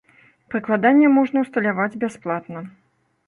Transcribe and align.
Прыкладанне 0.53 1.11
можна 1.17 1.43
ўсталяваць 1.45 1.99
бясплатна. 2.05 2.65